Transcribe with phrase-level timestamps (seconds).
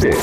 [0.00, 0.16] Internet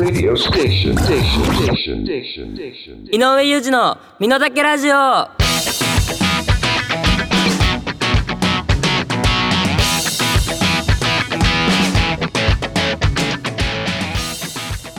[0.00, 0.96] radio station.
[0.96, 1.44] Station.
[1.54, 2.04] Station.
[2.04, 2.56] Station.
[2.56, 3.06] Station.
[3.12, 5.28] 井上裕二の身の丈ラジオ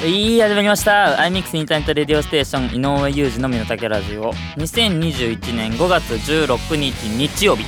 [0.07, 7.65] いい始まりました iMix インターネットレディオステーション井上裕二の身の丈ラジオ2021年5月16日日曜日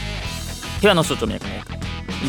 [0.79, 1.43] 平野所長の役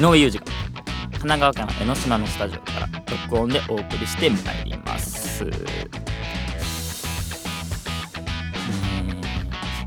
[0.01, 0.76] の井上裕二が
[1.19, 2.89] 神奈川県江ノ島のスタジオから
[3.31, 5.45] 録音でお送りしてまいります。
[5.45, 5.51] ね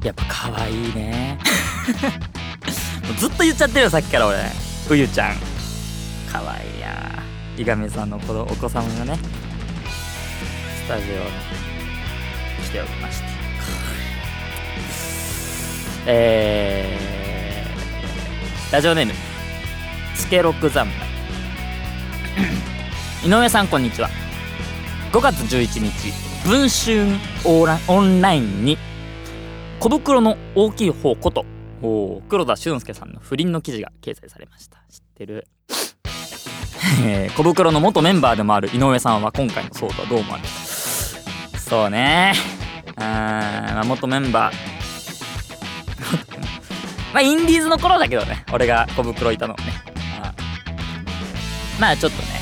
[0.03, 1.37] えやっぱ可愛いね。
[3.17, 4.37] ずっと言っちゃってるよさっきから俺。
[4.89, 5.35] うゆちゃん。
[6.31, 7.23] 可愛いや。
[7.57, 9.17] いがめさんの子お子様がね
[10.83, 11.21] スタジオに
[12.65, 13.29] 来ておりまして。
[16.05, 19.13] えー、ラジオネーム
[20.15, 21.18] スケロクザンマイ
[23.25, 24.09] 井上さんこんにちは。
[25.11, 26.13] 5月11日
[26.47, 27.07] 文春
[27.45, 28.77] オーラオンラインに
[29.79, 31.45] 小袋の大きい方こと
[31.81, 34.77] お黒田俊介さんの不倫の記事が掲載されました。
[34.89, 35.47] 知ってる？
[37.03, 40.49] え ー小袋の元メンバーでもある井上さんは今回の騒動はどう思われた
[41.59, 42.33] そうね。
[42.95, 44.53] あー、まあ、元メンバー。
[47.13, 48.45] まあインディーズの頃だけどね。
[48.53, 49.63] 俺が小袋いたのね。
[51.79, 52.38] まあちょっとね。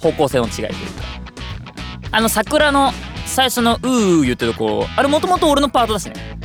[0.00, 0.74] 方向性の違いというか。
[2.10, 2.92] あの桜の
[3.26, 6.14] 最初の「うー」言ってるとこあれもともと俺のパートだしね。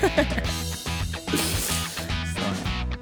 [0.00, 0.42] そうね。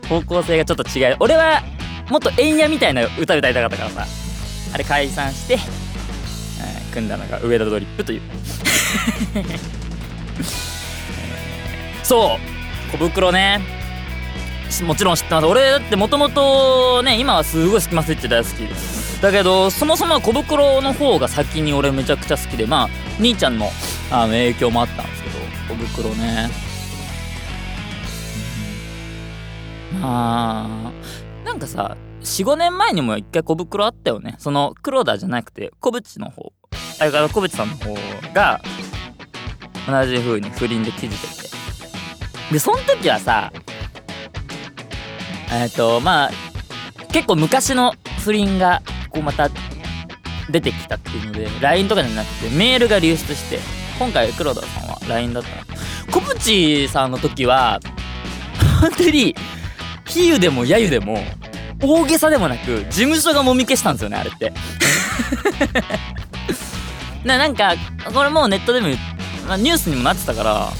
[0.09, 1.17] 方向性がちょっと違う。
[1.21, 1.63] 俺は
[2.09, 4.07] もっと円やみたいな歌歌いたかったからさ。
[4.73, 5.61] あれ解散して、うん
[6.93, 8.23] 組んだのが上田ドリップという。
[12.03, 12.93] そう。
[12.93, 13.61] 小袋ね。
[14.83, 18.98] もちろん知ってます俺だってもともとね今はすごいスキマスイッチ大好きです。
[19.21, 22.89] だけどそもそも小袋の方が先に俺めちゃくちゃ好きでまあ
[23.19, 23.69] 兄ちゃんの
[24.13, 26.49] あの影響もあったんですけど小袋ね。
[29.95, 30.01] うん。
[30.01, 30.93] ま
[31.43, 34.37] あなんかさ45年前にも一回小袋あったよね。
[34.39, 36.53] その黒田じゃなくて小渕の方。
[37.01, 37.95] あれから小渕さんの方
[38.33, 38.61] が
[39.89, 41.49] 同じ風に不倫で記事出て。
[42.53, 43.53] でその時はさ
[45.51, 46.31] えっ、とまあ
[47.13, 48.83] 結構昔の不倫が
[49.19, 49.51] こうまた
[50.51, 53.59] 出てきたっていうので LINE とかじゃなくてメールが流出して
[53.99, 55.57] 今回黒田さんは LINE だったの。
[56.11, 57.81] 小渕さんの時は
[58.81, 59.35] 本当に
[60.07, 61.19] 比喩でも揶揄でも
[61.83, 64.53] 大げさでもなく事務所がもみ消したんですよねあれって。
[67.25, 67.75] ななんか
[68.15, 68.89] これもうネットでも、
[69.49, 70.73] まあ、ニュースにもなってたから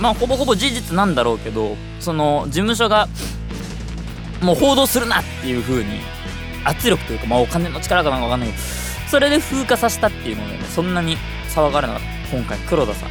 [0.00, 3.08] まあほぼほぼ事実なんだろうけどその事務所が
[4.40, 6.15] もう報道するなっていう風に
[6.68, 8.48] 圧力というかまあお金の力かなんかわかんない。
[8.50, 8.62] けど
[9.08, 11.16] それで風化させたっていうのでねそんなに
[11.48, 12.36] 騒がれなかった。
[12.36, 13.10] 今回黒田さん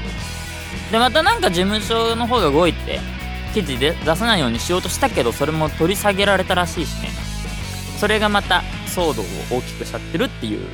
[0.92, 3.00] でまたなんか事務所の方が動いて
[3.54, 7.10] 記事で出さないようにしようとしたけどそれも取り下げられたらしいしね。
[7.98, 9.26] それがまた騒動を
[9.60, 10.68] 大きくしちゃってるっていう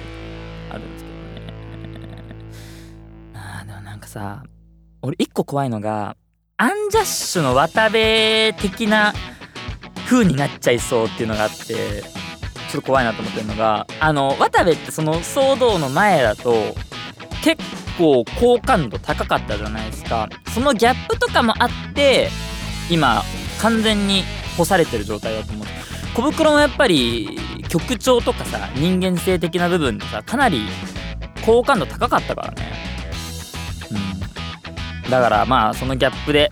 [0.71, 1.53] あるんですけどね。
[3.35, 4.41] あーでもなんかさ
[5.03, 6.17] 俺一個怖いのが
[6.57, 7.93] アンジャッシュの渡部
[8.59, 9.13] 的な
[10.07, 12.20] 風になっちゃいそうっていうのがあって。
[12.71, 16.53] ちょっと怖いなと思ってるのがあの渡部ってその騒動の前だと
[17.43, 17.61] 結
[17.97, 20.29] 構好感度高かったじゃないですか。
[20.53, 22.29] そのギャップとかもあって
[22.89, 23.23] 今
[23.61, 24.23] 完全に
[24.57, 25.67] 干されてる状態だと思う
[26.13, 30.67] 小袋もやっぱり曲調とかさ人間性的な部分でさかなり
[31.45, 32.71] 好感度高かったからね。
[35.03, 35.09] うん。
[35.09, 36.51] だからまあそのギャップで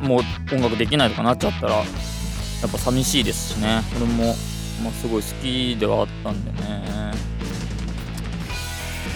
[0.00, 1.82] もう音楽できないとかなっちゃったらや
[2.66, 3.82] っぱ寂しいですしね。
[3.96, 4.34] 俺も、
[4.82, 6.88] まあ、すごい好きではあったんでね。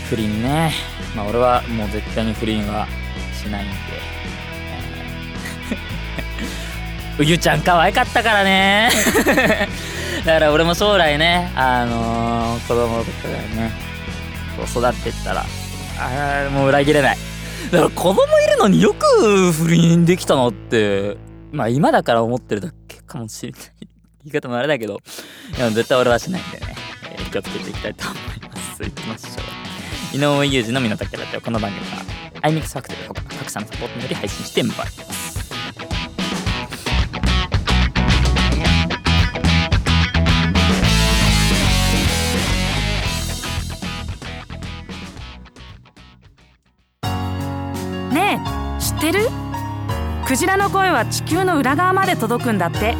[0.08, 0.72] 不倫ね。
[1.16, 2.86] まあ俺はもう絶対に不倫は
[3.32, 3.74] しないんで。
[7.22, 8.90] うゆちゃん可愛かったからね。
[10.26, 13.72] だから俺も将来ねあのー、子供とかがね
[14.66, 15.44] 育ってったら
[15.98, 17.18] あもう裏切れない。
[17.70, 21.16] だから子供いるのによく不倫できたなって
[21.52, 23.91] まあ今だから思ってるだけかもしれない。
[24.24, 25.00] 言い方もあれだけど
[25.56, 26.76] いや絶対俺はしないんでね、
[27.10, 28.82] えー気をつけていきたいと思います。
[28.82, 29.28] いきましょ
[30.12, 30.16] う。
[30.16, 31.40] 井上裕二の身の丈ラジオ。
[31.40, 32.02] この番組は
[32.42, 35.32] iMix ファクトリー他各社のサポートにより配信してまいります。
[48.12, 48.38] ね
[48.78, 49.20] え知ってる？
[50.26, 52.94] クジラの声は地球の裏側まで届くんだって。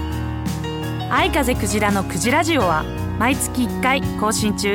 [1.14, 2.85] 愛風クジラのクジラジオは
[3.19, 4.73] 毎月1回更新中。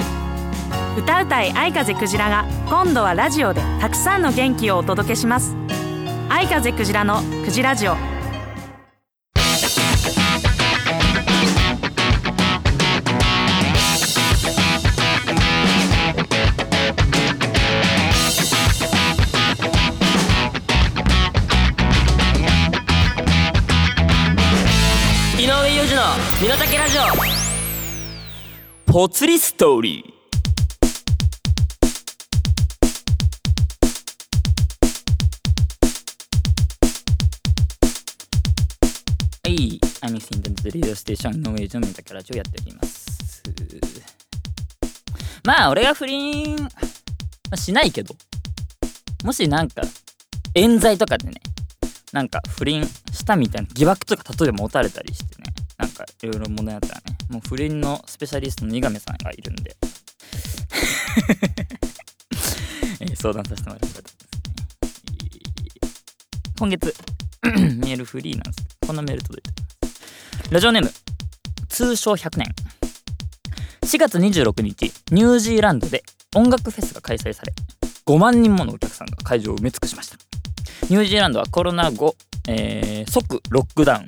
[0.95, 5.55] 歌うたい愛風クジラが今度はラジオでたくさんの元気をお届けします。
[6.29, 8.16] 愛風クジラのクジラジオ。
[26.39, 27.01] 身の丈ラジオ。
[28.93, 30.09] ぽつりストーリー。
[39.49, 41.45] はい、アミスインターネットレディオステーション井上
[41.79, 43.41] の身の丈ラジオやっております。
[45.43, 46.69] まあ俺が不倫、ま
[47.53, 48.13] あしないけど
[49.23, 49.81] もしなんか
[50.53, 51.41] 冤罪とかでね
[52.13, 55.26] なんか不倫したみたいな疑惑とか例えば持たれたりし
[56.23, 57.17] いろいろ問題あったらね。
[57.29, 59.75] もう不倫のスペシャリストの二亀さんがいるんで。
[63.15, 64.27] 相談させてもらったことですね。
[66.59, 66.95] 今月
[67.77, 69.51] メールフリーなんですこんなメール届いて
[70.51, 70.91] ラジオネーム
[71.67, 72.55] 通称100年。
[73.81, 76.03] 4月26日ニュージーランドで
[76.35, 77.53] 音楽フェスが開催され
[78.05, 80.17] 5万人ものお客さんが会場を埋め尽くしました。
[80.89, 82.15] ニュージーランドはコロナ後、
[82.47, 84.05] えー即ロックダウン。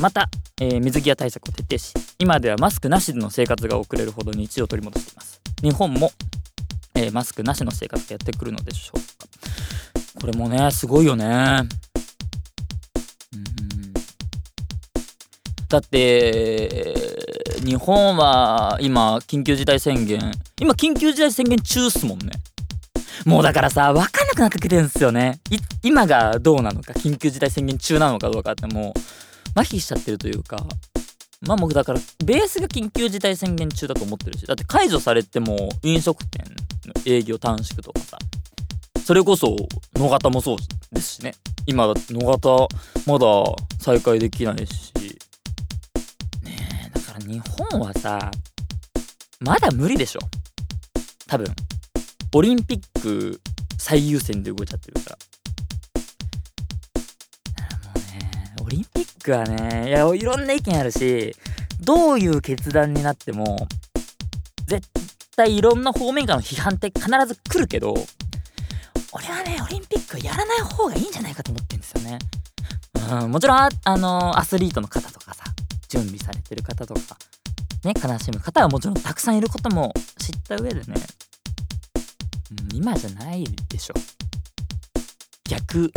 [0.00, 0.30] また、
[0.60, 5.40] えー水際対策を徹底し今ではマスクなしでの生活が送れるほど日常を取り戻しています。
[5.62, 6.12] 日本も、
[6.94, 9.26] えーマスクなしの生活がやってくるのでしょうか。
[10.20, 11.62] これもねすごいよね。
[13.32, 13.92] うん。
[15.68, 16.94] だって
[17.64, 20.20] 日本は今緊急事態宣言
[20.60, 22.32] 今緊急事態宣言中っすもんね。
[23.24, 25.40] もうだからさ分かんなくなってきてるんですよね。
[25.82, 29.00] 今がどうなのか緊急事態宣言中なのかどうかってもう
[29.54, 30.58] 麻痺しちゃってるというか
[31.42, 36.44] まあ僕だからベースが緊急事態宣言中だと思ってるしだって解除されても飲食店
[36.86, 38.18] の営業短縮とかさ
[39.04, 39.56] それこそ
[39.94, 40.56] 野方もそう
[40.92, 41.34] ですしね。
[41.66, 42.68] 今だって野方
[43.06, 43.26] まだ
[43.80, 44.92] 再開できないし。
[46.44, 46.56] ね
[46.86, 48.30] えだから日本はさ
[49.40, 50.20] まだ無理でしょ。
[51.26, 51.46] 多分。
[52.34, 53.40] オリンピック
[53.78, 55.18] 最優先で動いちゃってるから。
[58.70, 61.34] リンピックはねいやいろんな意見あるし
[61.80, 63.56] どういう決断になっても
[64.66, 64.88] 絶
[65.34, 67.94] 対いろんな方面からの批判って必ず来るけど
[69.12, 72.18] 俺はねオリンピックやらない方がいいんじゃないかと思ってるんですよね。
[73.22, 75.42] うん、もちろんああのアスリートの方とかさ
[75.88, 77.00] 準備されてる方とか
[77.84, 80.94] ね悲しむ方はもちろんたくさんいることも知った上でね、
[82.72, 83.94] うん、今じゃないでしょ
[85.48, 85.90] 逆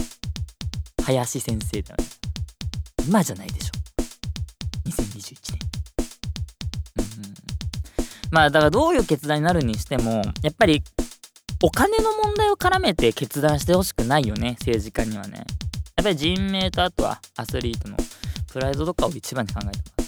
[1.05, 2.22] 林先生だよね
[3.07, 3.71] 今じゃないでしょ。
[4.89, 5.59] 2021年。
[6.97, 7.33] うん。
[8.31, 10.83] まあだからどういう決断になるにしてもやっぱり
[11.61, 15.45] お金の問題を絡めて決断してほしくないよね政治家にはね。
[15.95, 17.97] やっぱり人命とあとはアスリートの
[18.51, 20.03] プライドとかを一番に考えてま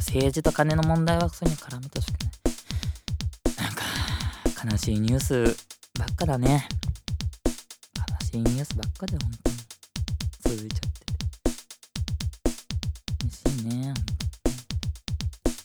[0.00, 0.10] す。
[0.12, 2.32] 政治と金の問題はそれに絡めてほしくない。
[3.64, 3.82] なんか
[4.72, 5.56] 悲しいニュース
[5.98, 6.66] ばっかだね。
[8.20, 9.56] 悲しいニュースばっかで本当に。
[10.58, 10.89] 続いちゃっ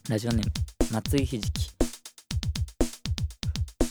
[0.08, 0.52] ラジオネーム
[0.92, 1.72] 松井ひじき。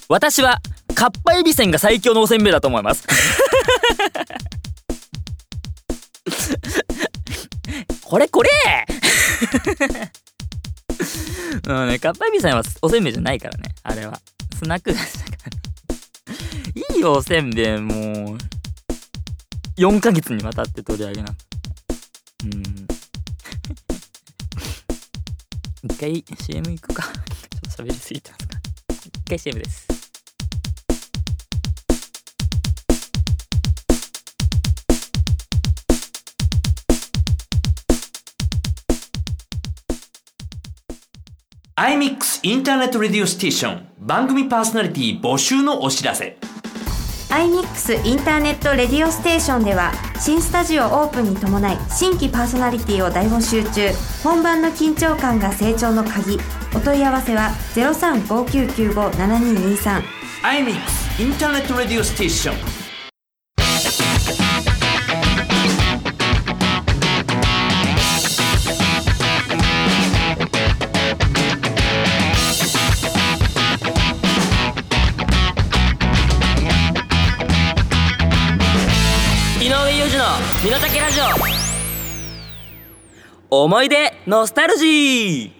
[0.09, 0.61] 私は
[0.94, 3.04] かっぱえびせんが最強のおせんべいだと思います。
[8.04, 8.50] これこれ。
[11.66, 13.75] うんねかっぱえびせんはおせんべいじゃないからね。
[13.83, 14.21] あれは。
[14.56, 14.94] スナック。
[14.94, 15.30] 菓子だか
[16.26, 16.33] ら
[16.94, 18.38] いいよおせんべいもう
[19.76, 21.35] 4ヶ月にわたって取り上げな。
[25.95, 27.05] 一回 CM 行くか。
[27.07, 27.13] ちょ
[27.73, 28.59] っと喋りすぎてますか
[29.07, 29.87] 一回 CM です。
[41.76, 43.88] iMix Internet Radio Station。
[44.01, 46.44] 番組パーソナリティ募集のお知らせ。
[47.35, 53.91] iMix インターネットレディオステーションでは新スタジオオープンに伴い新規パーソナリティを大募集中。
[54.23, 56.38] 本番の緊張感が成長の鍵。
[56.76, 60.03] お問い合わせは0359957223
[60.45, 62.74] アイミックスインターネットレディオステーション。
[80.64, 81.21] 身の丈ラジ
[83.50, 83.64] オ。
[83.64, 85.50] 思い出ノスタルジー。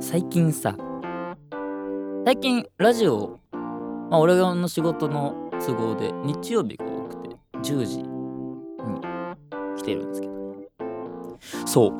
[0.00, 0.74] 最近さ
[2.24, 3.38] 最近ラジオ、
[4.10, 8.08] まあ、俺の仕事の都合で日曜日が多くて10時に
[9.76, 10.34] 来てるんですけど。
[11.66, 11.92] そう。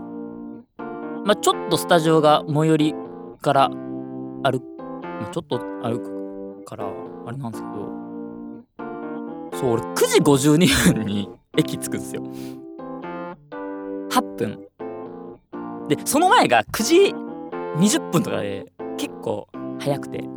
[1.25, 2.95] まあちょっとスタジオが最寄り
[3.41, 4.65] から歩く、
[5.03, 6.87] まあ、ちょっと歩くから
[7.27, 9.59] あれなんですけど。
[9.59, 12.23] そう俺9時52分に駅着くんですよ。
[14.11, 14.69] 8分。
[15.89, 17.15] でその前が9時
[17.79, 20.34] 20分とかで結構早くて。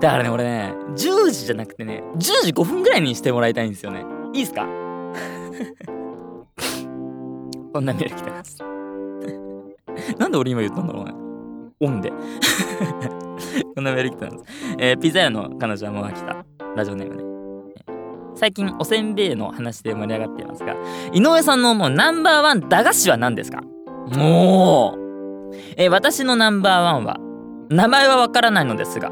[0.00, 4.04] だからね俺ね10時じゃなくてね10時5分ぐらいにしてもらいたいんですよね。
[4.34, 4.66] いいっすか？
[7.72, 8.58] こんなメール来てます。
[10.18, 11.12] なんで俺今言ったんだろうね。
[11.80, 12.12] オンで。
[13.74, 14.36] こんなメール来てます、
[14.78, 16.36] えーピザ屋の彼女はもう飽きた。
[16.76, 17.22] ラジオネームね。
[18.34, 20.74] 最近おせんべいの話で盛り上がっていますが
[21.12, 23.60] 井上さんの思うナンバーワン駄菓子は何ですか？
[24.16, 25.02] もう。
[25.76, 27.18] えー私のナンバーワンは
[27.68, 29.10] 名前はわからないのですが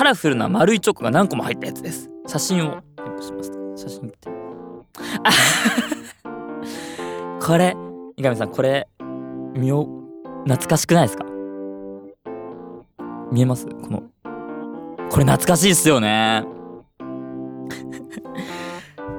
[0.00, 2.08] カラフルな丸いチョコが何個も入ったやつです。
[2.26, 3.52] 写真を添付します。
[3.76, 4.30] 写真見て。
[5.24, 5.30] あ
[7.44, 7.76] これ
[8.16, 8.88] 三上さんこれ
[9.54, 9.86] 見よ
[10.44, 11.26] 懐かしくないですか？
[13.30, 13.66] 見えます？
[13.66, 14.04] この
[15.10, 16.46] これ懐かしいっすよね。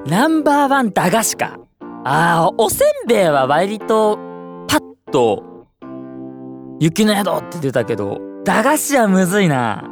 [0.08, 1.60] ナンバーワン駄菓子か。
[2.02, 4.16] あーおせんべいは割と
[4.66, 5.68] パッと
[6.80, 9.88] 雪の宿って出たけど駄菓子はむずいな。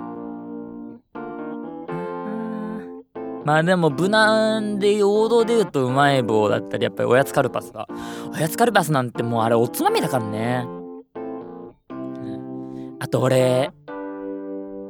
[3.44, 7.88] まあでも無難で王道で言うとうまい棒だったりやっぱりおやつカルパスが。
[8.34, 10.66] おやつカルパスなんてもうあれおつまみだからね。
[10.66, 13.70] うんあと俺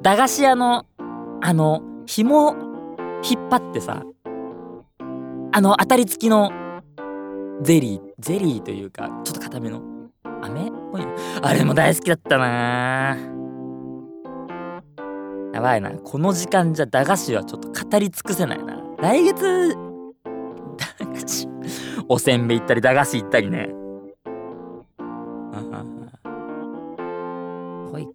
[0.02, 0.84] 駄菓子屋の
[1.40, 2.56] あの紐
[3.22, 4.02] 引っ張ってさ
[5.52, 6.50] あの当たり付きの
[7.62, 9.82] ゼリーゼリーというかちょっと固めの。
[10.42, 10.72] 飴？
[11.42, 13.16] あれも大好きだったな。
[15.52, 15.90] やばいな。
[15.90, 18.80] この時間じゃ駄菓子はちょっと語り尽くせないな。
[18.98, 19.76] 来月
[20.98, 21.48] 駄菓子。
[22.08, 23.70] おせんべい行ったり駄菓子行ったりね。
[25.52, 25.84] あ
[27.90, 28.08] ほい。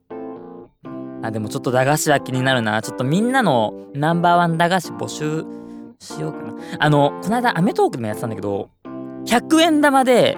[1.24, 2.82] あでもちょっと駄菓子は気になるな。
[2.82, 5.46] ちょっとみんなのナンバーワン駄菓子募集
[6.00, 6.54] しようかな。
[6.80, 8.70] あのこの間『アメトーーク』でもやってたんだけど
[9.26, 10.38] 100円玉で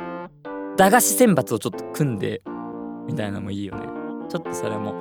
[0.78, 2.42] 駄菓子選抜をちょっと組んで
[3.06, 3.88] みたいなのもいいよね。
[4.30, 4.96] ちょっとそれも。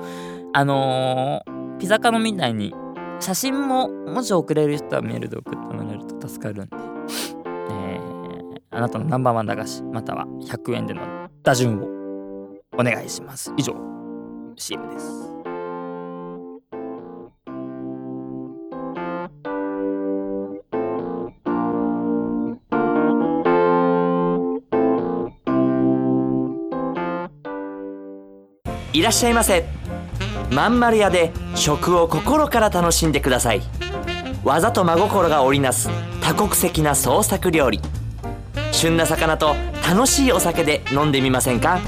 [0.53, 2.73] あのーピザカノみたいに
[3.19, 6.75] 写真ももし送れる人はメールで送ってもらえると助かるんで、
[7.71, 8.17] えー
[8.69, 11.01] あなたのナンバーワン駄菓子または100円での
[11.41, 11.87] 打順を
[12.77, 13.51] お願いします。
[13.57, 13.73] 以上
[14.55, 15.37] CM です。
[28.93, 29.76] いらっしゃいませ。
[30.51, 33.61] まんまる屋で食を心から楽しんでください。
[34.43, 35.89] 技と真心が織りなす
[36.21, 37.81] 多国籍な創作料理。
[38.71, 39.55] 旬な魚と
[39.87, 41.79] 楽しいお酒で飲んでみませんか？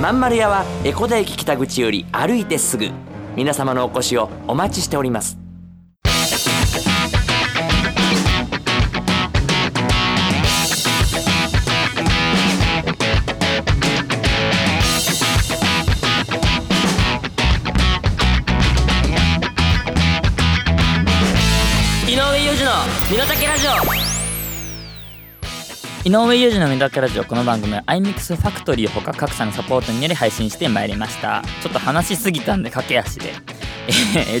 [0.00, 2.90] まんまる屋は江古田駅北口より歩いてすぐ。
[3.34, 5.45] 皆様のお越しをお待ちしております。
[23.10, 23.70] 身の丈ラジオ。
[26.08, 27.24] 井上裕二の身の丈ラジオ。
[27.24, 31.42] この番組は iMix ファクトリーほか各社のサポートにより配信してまいりました。
[31.62, 33.32] ちょっと話しすぎたんで駆け足で、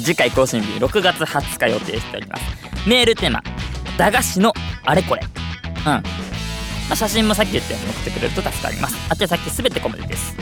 [0.00, 2.42] 次回更新日6月20日予定しております。
[2.88, 3.42] メールテーマ
[3.96, 4.52] 駄菓子の
[4.84, 5.22] あれこれ。
[5.22, 5.84] うん。
[5.84, 6.02] ま
[6.92, 8.96] あ、写真もさっき言ったように送ってくれると助かります。
[9.20, 10.36] 宛先すべて小文字です。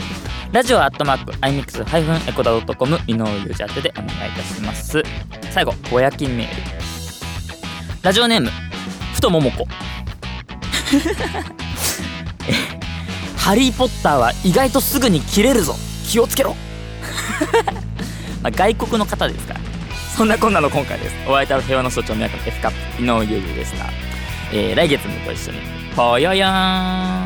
[0.51, 5.03] ラジオアットマーク iMix- エコダドットコム井上裕二宛てでお願いいたします。
[5.51, 6.84] 最後ぼやきメール。
[8.05, 8.51] ラジオネーム
[9.15, 9.65] ふとももこ。
[13.35, 15.75] ハリー・ポッターは意外とすぐに切れるぞ。
[16.07, 16.55] 気をつけろ。
[18.43, 19.59] まあ外国の方ですから。
[20.15, 21.15] そんなこんなの今回です。
[21.27, 23.87] お相手は平和の象徴宮崎 F カップ井上裕二でした、
[24.53, 25.57] えー来月もご一緒に。
[25.95, 27.24] ぽよよーん。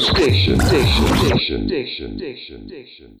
[0.00, 0.60] Station.
[0.60, 1.06] Station.
[1.06, 1.68] Station.
[1.68, 2.18] Station.
[2.18, 2.68] Station.
[2.68, 3.16] Station.